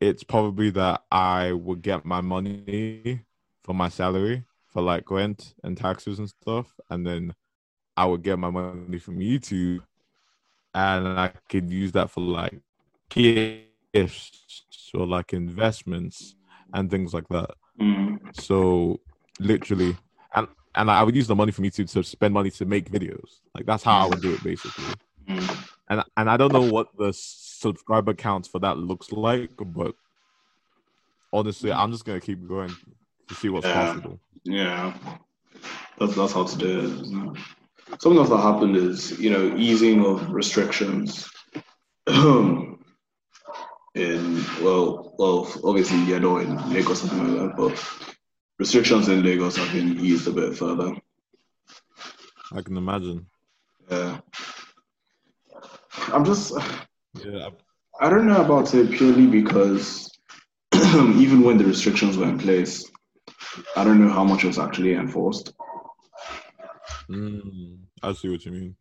[0.00, 3.20] it's probably that I would get my money
[3.62, 7.34] for my salary for like rent and taxes and stuff, and then
[7.96, 9.80] I would get my money from YouTube,
[10.74, 12.58] and I could use that for like
[13.08, 14.64] gifts
[14.94, 16.34] or like investments
[16.72, 17.50] and things like that.
[17.80, 18.18] Mm.
[18.40, 19.00] So
[19.38, 19.96] literally,
[20.34, 23.40] and and I would use the money from YouTube to spend money to make videos.
[23.54, 24.94] Like that's how I would do it basically.
[25.28, 25.68] Mm.
[25.90, 29.94] And and I don't know what the subscriber counts for that looks like, but
[31.32, 32.74] honestly, I'm just gonna keep going
[33.32, 33.86] to see what's yeah.
[33.86, 34.20] possible.
[34.44, 34.94] Yeah,
[35.98, 36.84] that's that's how to do it.
[36.84, 37.42] Isn't it?
[38.00, 41.30] Something else that happened is you know easing of restrictions.
[42.06, 42.76] in
[44.62, 48.12] well, well, obviously yeah, not in Lagos something like that, but
[48.58, 50.94] restrictions in Lagos have been eased a bit further.
[52.52, 53.26] I can imagine.
[53.90, 54.20] Yeah,
[56.12, 56.52] I'm just.
[57.14, 57.50] Yeah.
[58.00, 60.10] I don't know about it purely because
[60.74, 62.90] even when the restrictions were in place,
[63.76, 65.52] I don't know how much was actually enforced.
[67.08, 68.76] Mm, I see what you mean.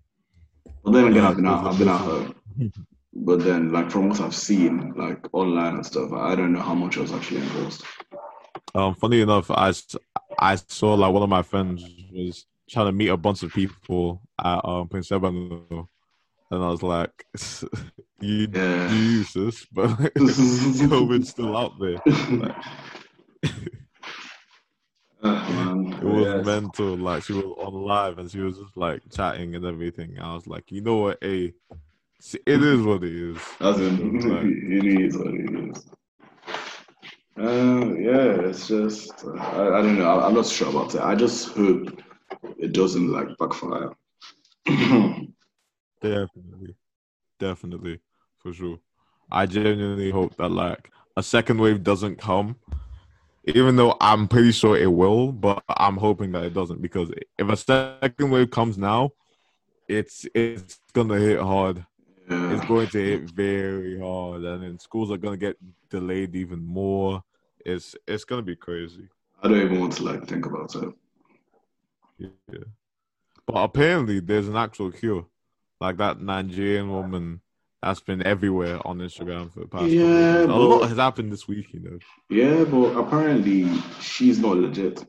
[0.83, 2.35] But then again, I've been out, I've been out home.
[3.13, 6.73] but then, like from what I've seen, like online and stuff, I don't know how
[6.73, 7.83] much was actually enforced.
[8.73, 9.73] Um, funny enough, I
[10.39, 14.21] I saw like one of my friends was trying to meet a bunch of people
[14.43, 17.11] at um Prince Edward, and I was like,
[18.21, 18.91] "You, yeah.
[18.93, 22.55] you use this, but COVID's still out there." Like,
[25.23, 26.45] it was yes.
[26.45, 26.97] mental.
[26.97, 30.19] Like she was on live and she was just like chatting and everything.
[30.19, 31.53] I was like, you know what, a
[32.45, 33.37] it is what it is.
[33.59, 35.85] As in, like, it is what it is.
[37.39, 40.05] Uh, yeah, it's just uh, I, I, don't know.
[40.05, 41.01] I, am not sure about it.
[41.01, 42.01] I just hope
[42.59, 43.91] it doesn't like backfire.
[46.01, 46.75] definitely,
[47.39, 47.99] definitely,
[48.37, 48.79] for sure.
[49.31, 52.57] I genuinely hope that like a second wave doesn't come
[53.43, 57.49] even though I'm pretty sure it will, but I'm hoping that it doesn't because if
[57.49, 59.11] a second wave comes now,
[59.87, 61.85] it's it's gonna hit hard.
[62.29, 62.53] Yeah.
[62.53, 65.57] It's going to hit very hard, and then schools are gonna get
[65.89, 67.23] delayed even more.
[67.65, 69.09] It's it's gonna be crazy.
[69.41, 70.93] I don't even want to like think about it.
[72.19, 72.59] Yeah,
[73.47, 75.25] but apparently there's an actual cure,
[75.79, 77.41] like that Nigerian woman
[77.81, 79.87] that's been everywhere on Instagram for the past.
[79.87, 81.99] Yeah, a lot has happened this week, you know.
[82.29, 83.69] Yeah, but apparently
[83.99, 85.03] she's not legit.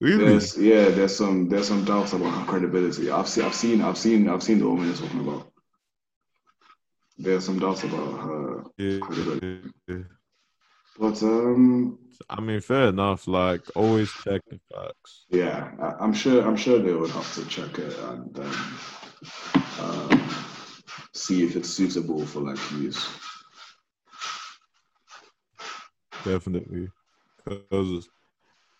[0.00, 0.24] Really?
[0.24, 3.10] There's, yeah, there's some there's some doubts about her credibility.
[3.10, 5.52] I've seen I've seen I've seen I've seen the woman you're talking about.
[7.16, 9.70] There's some doubts about her yeah, credibility.
[9.86, 9.96] yeah.
[10.98, 11.98] But um,
[12.28, 13.26] I mean, fair enough.
[13.26, 15.24] Like, always check the facts.
[15.30, 16.46] Yeah, I, am sure.
[16.46, 18.78] I'm sure they would have to check it and um,
[19.80, 20.21] um,
[21.12, 23.06] see if it's suitable for like use.
[26.24, 26.88] Definitely,
[27.44, 28.08] because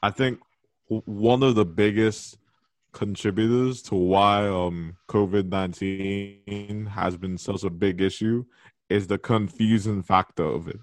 [0.02, 0.40] I think
[0.88, 2.38] one of the biggest
[2.92, 8.44] contributors to why um COVID nineteen has been such a big issue
[8.90, 10.78] is the confusing factor of it.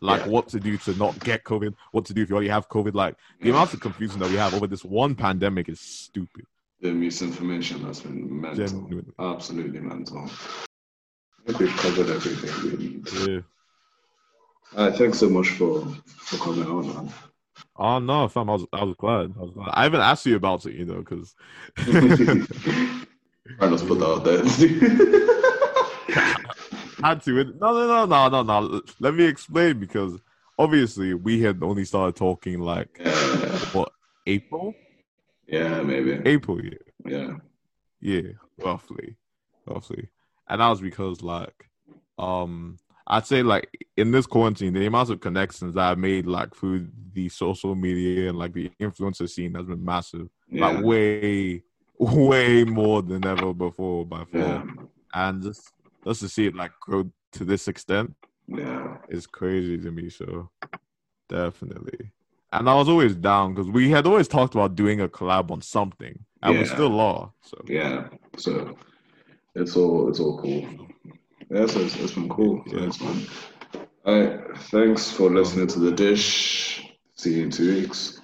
[0.00, 0.28] Like yeah.
[0.28, 2.94] what to do to not get COVID, what to do if you already have COVID.
[2.94, 6.44] Like the amount of confusion that we have over this one pandemic is stupid.
[6.82, 8.66] The misinformation has been mental.
[8.66, 9.12] Genuine.
[9.18, 10.30] Absolutely mental.
[11.46, 13.08] I think we've covered everything we need.
[13.28, 13.40] Yeah.
[14.74, 17.12] Uh, thanks so much for for coming on, man.
[17.76, 19.34] Oh no, fam, I was I was glad.
[19.36, 19.68] I was glad.
[19.72, 21.34] I haven't asked you about it, you know, because.
[21.76, 22.46] Trying
[23.76, 24.44] to put that out there.
[27.02, 27.44] had to.
[27.44, 28.82] No, no, no, no, no, no.
[28.98, 30.20] Let me explain because
[30.58, 33.14] obviously we had only started talking like yeah.
[33.72, 33.92] what
[34.26, 34.74] April.
[35.46, 36.60] Yeah, maybe April.
[36.64, 36.78] Yeah.
[37.04, 37.36] Yeah.
[38.00, 39.16] Yeah, roughly,
[39.66, 40.08] roughly,
[40.48, 41.68] and that was because like,
[42.18, 46.54] um, I'd say like in this quarantine, the amount of connections that I made like
[46.54, 50.28] through the social media and like the influencer scene has been massive.
[50.48, 50.68] Yeah.
[50.68, 51.62] Like way,
[51.98, 54.40] way more than ever before by far.
[54.40, 54.64] Yeah.
[55.14, 55.72] And just
[56.04, 58.14] just to see it like grow to this extent,
[58.46, 60.10] yeah, is crazy to me.
[60.10, 60.50] So
[61.28, 62.12] definitely.
[62.52, 65.62] And I was always down because we had always talked about doing a collab on
[65.62, 66.60] something, and yeah.
[66.60, 67.32] we still are.
[67.42, 68.76] So yeah, so
[69.56, 70.60] it's all it's all cool.
[71.50, 72.62] Yeah, it's, it's been cool.
[72.66, 72.80] Yeah.
[72.80, 73.26] Thanks, man.
[74.04, 74.58] All right.
[74.70, 76.82] Thanks for listening to The Dish.
[77.14, 78.20] See you in two weeks.